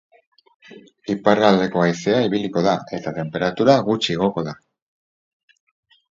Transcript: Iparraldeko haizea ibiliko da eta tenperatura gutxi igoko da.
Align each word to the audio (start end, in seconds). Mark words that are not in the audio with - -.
Iparraldeko 1.15 1.83
haizea 1.83 2.23
ibiliko 2.27 2.63
da 2.67 2.73
eta 2.99 3.13
tenperatura 3.17 3.75
gutxi 3.91 4.13
igoko 4.15 4.45
da. 4.49 4.55